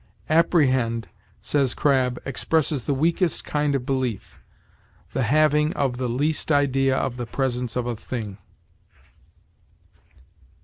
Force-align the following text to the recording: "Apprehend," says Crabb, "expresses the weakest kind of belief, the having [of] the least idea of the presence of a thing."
"Apprehend," 0.31 1.09
says 1.43 1.75
Crabb, 1.75 2.17
"expresses 2.25 2.85
the 2.85 2.93
weakest 2.95 3.45
kind 3.45 3.75
of 3.75 3.85
belief, 3.85 4.39
the 5.13 5.21
having 5.21 5.73
[of] 5.73 5.97
the 5.97 6.09
least 6.09 6.51
idea 6.51 6.97
of 6.97 7.17
the 7.17 7.27
presence 7.27 7.75
of 7.75 7.85
a 7.85 7.95
thing." 7.95 8.39